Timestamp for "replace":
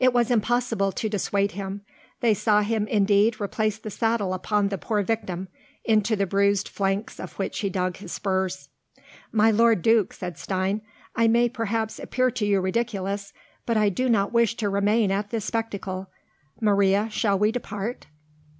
3.40-3.78